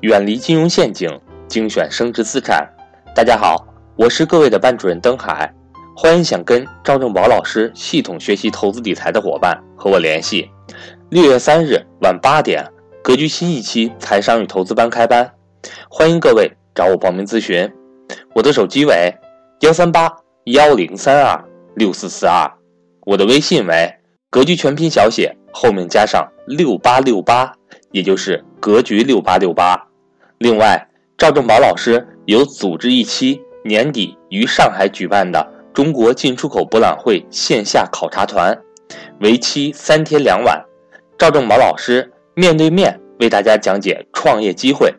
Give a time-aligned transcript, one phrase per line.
[0.00, 1.10] 远离金融陷阱，
[1.46, 2.66] 精选升值资产。
[3.14, 3.66] 大家好，
[3.96, 5.52] 我是各位的班主任登海，
[5.94, 10.48] 欢迎想跟赵正宝老师系统学习投资理财的伙伴和我联系。
[11.10, 12.66] 六月三日晚八点，
[13.02, 15.30] 格局新一期财商与投资班开班，
[15.90, 17.70] 欢迎各位找我报名咨询。
[18.34, 19.14] 我的手机为
[19.60, 20.10] 幺三八
[20.44, 21.44] 幺零三二
[21.76, 22.50] 六四四二，
[23.04, 23.94] 我的微信为
[24.30, 27.52] 格局全拼小写后面加上六八六八，
[27.90, 29.88] 也就是格局六八六八。
[30.40, 38.58] 另外，赵正宝老师有组织一期年底于上海举办的中国进出口博览会线下考察团，
[39.20, 40.58] 为期三天两晚。
[41.18, 44.90] 赵正宝老师面对面为大家讲解创业机会，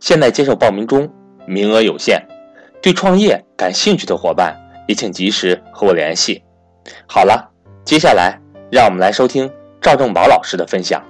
[0.00, 1.10] 现在接受报名中，
[1.46, 2.22] 名额有限。
[2.82, 4.54] 对创业感兴趣的伙伴
[4.86, 6.42] 也请及时和我联系。
[7.06, 7.50] 好了，
[7.86, 8.38] 接下来
[8.70, 11.02] 让我们来收听赵正宝老师的分享。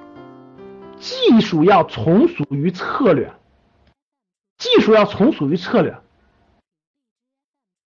[1.00, 3.28] 技术要从属于策略，
[4.64, 6.00] 技术要从属于策略，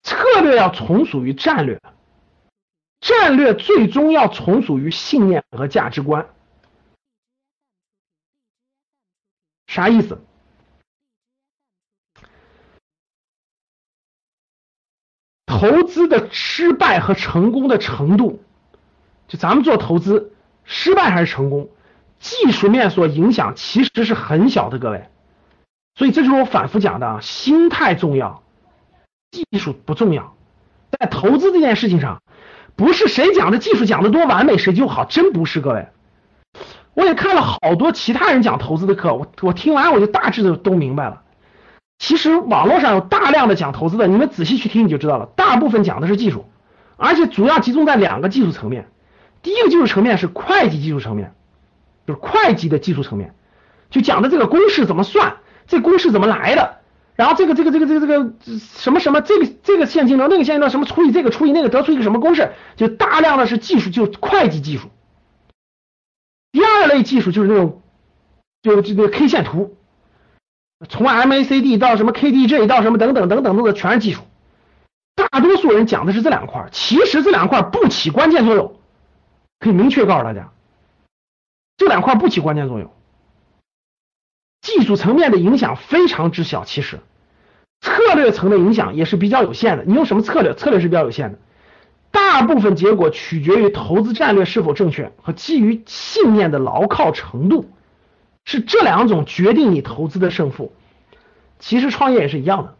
[0.01, 1.81] 策略要从属于战略，
[3.01, 6.29] 战略最终要从属于信念和价值观。
[9.67, 10.23] 啥意思？
[15.45, 18.41] 投资的失败和成功的程度，
[19.27, 20.33] 就咱们做投资，
[20.63, 21.69] 失败还是成功，
[22.19, 25.09] 技术面所影响其实是很小的，各位。
[25.99, 28.41] 所以这就是我反复讲的啊，心态重要，
[29.31, 30.33] 技术不重要。
[30.97, 32.21] 在投资这件事情上，
[32.77, 35.89] 不是谁讲的技术讲的多完美谁就好，真不是，各位。
[36.93, 41.23] 我也看了好多其他人讲投资的课，我我听完我就大致的都明白了。
[41.97, 45.25] 其实网络上有大量的讲投资的，你们仔细去听你就知道了。
[45.35, 46.45] 大部分讲的是技术，
[46.95, 48.87] 而且主要集中在两个技术层面。
[49.41, 51.33] 第一个技术层面是会计技术层面，
[52.07, 53.35] 就是会计的技术层面，
[53.89, 55.35] 就讲的这个公式怎么算，
[55.69, 56.79] 这公式怎么来的，
[57.15, 64.89] 然后这个这个这个这个这个什么什么这个这个现金流那个现金流什么除以这个除以那个得出一个什么公式，就大量的是技术，就会计技术。
[66.51, 67.81] 第二类技术就是那种，
[68.63, 69.77] 就这个 K 线图，
[70.89, 74.23] 从 MACD 到什么 KDJ 到什么等等等等等等全是技术。
[75.15, 78.79] 大多数人讲的是这两块，其实这两块不起关键作用，
[79.59, 80.49] 可以明确告诉大家，
[81.77, 82.91] 这两块不起关键作用。
[84.69, 86.99] 技术层面的影响非常之小，其实
[87.81, 89.83] 策略层的影响也是比较有限的。
[89.85, 90.53] 你用什么策略？
[90.53, 91.39] 策略是比较有限的。
[92.11, 97.69] 大部分结果取决于投资战略是否正确和基于信念的牢靠程度，
[98.45, 100.71] 是这两种决定你投资的胜负。
[101.59, 102.75] 其实创业也是一样的，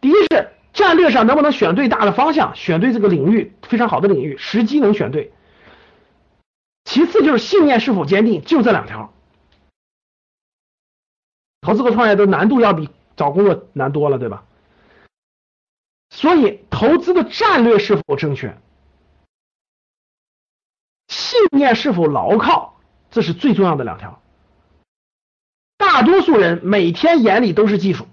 [0.00, 5.32] 第一是战略上能不能选对大的方向，选对这个领域非常好的领域，时机能选对。
[6.84, 9.12] 其次就是信念是否坚定，就这两条。
[11.60, 14.44] 投资和创业的难度要比找工作难多了，对吧？
[16.08, 18.56] 所以投资的战略是否正确？
[21.08, 24.20] 信念是否牢靠，这是最重要的两条。
[25.76, 28.06] 大多数人每天眼里都是技术，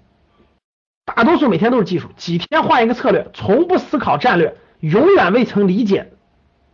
[1.04, 6.12] 大多数每天都是技术，几天换一个策略，从不思考战略，永远未曾理解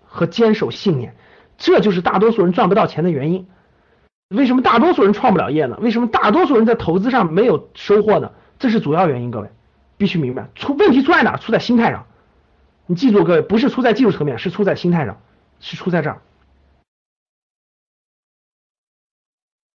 [0.05, 1.15] 和坚守信念，
[1.57, 3.47] 这就是大多数人赚不到钱的原因。
[4.35, 5.79] 为什么大多数人创不了业呢？
[5.81, 8.33] 为什么大多数人在投资上没有收获呢？
[8.59, 9.49] 这是主要原因，各位
[9.97, 10.49] 必须明白。
[10.55, 11.37] 出问题出在哪？
[11.37, 12.07] 出在心态上。
[12.87, 15.21] 你记住，各位不是出在技术层面，是出在心态上，
[15.61, 16.21] 是出在这儿。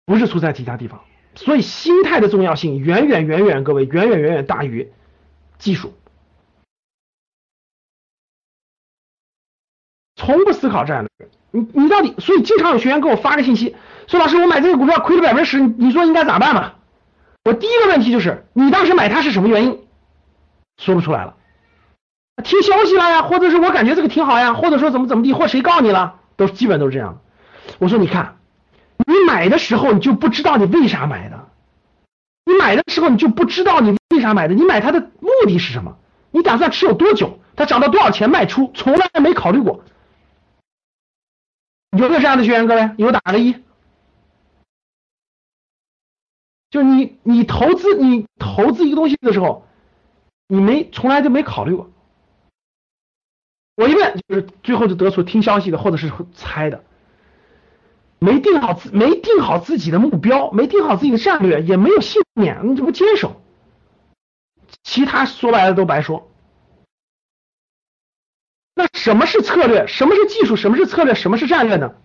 [0.06, 1.02] 不是出在其他地方，
[1.36, 4.90] 所以心态的重要性远远远远，各位远远远远大于
[5.58, 5.94] 技术。
[10.18, 16.74] 从不思考战略，你你到底，所以经常有学员给我发个信息，说老师我买这个股票亏了百分之十，你说应该咋办嘛？
[17.46, 19.80] 我第一个问题就是你当时买它是什么原因？
[20.78, 21.36] 说不出来了，
[22.44, 27.20] 听消息了呀，或者是我感觉这个挺好呀，或者说怎么怎么地，或谁告你了，都基本都是这样。
[27.80, 28.34] 我说你看。
[29.06, 31.48] 你买的时候你就不知道你为啥买的，
[32.46, 35.96] 你买的时候你就不知道你为啥买的，你买它的目的是什么？
[36.32, 37.40] 你打算持有多久？
[37.56, 38.72] 它涨到多少钱卖出？
[38.74, 39.84] 从来没考虑过。
[41.98, 42.68] 有没有这样的学员？
[42.68, 43.56] 各位有打个一。
[46.70, 49.66] 就你你投资你投资一个东西的时候，
[50.48, 51.90] 你没从来就没考虑过。
[53.76, 56.84] 我一问就是最后就得出听消息的或者是猜的。
[58.20, 63.40] 没定好自没定好自己的目标，没定好自己的战略，也没有信念，你这不坚守，
[64.82, 66.28] 其他说白了都白说。
[68.78, 69.88] 那什么是策略？
[69.88, 70.56] 什么是技术？
[70.56, 71.16] 什么是策略？
[71.16, 71.96] 什么是战略呢？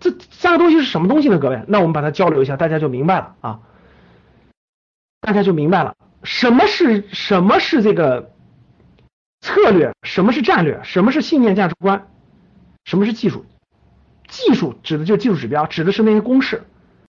[0.00, 1.38] 这三个东西是什么东西呢？
[1.38, 3.60] 各位，那我们把它交流一下，大家就明白了啊。
[5.20, 8.32] 大家就明白了，什么是什么是这个
[9.42, 12.08] 策略，什么是战略，什么是信念价值观，
[12.86, 13.44] 什么是技术。
[14.28, 16.62] 技术指的就是技术指标，指的是那些公式。